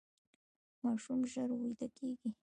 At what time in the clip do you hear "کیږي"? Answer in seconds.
1.97-2.29